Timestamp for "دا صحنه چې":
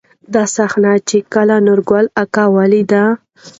0.33-1.17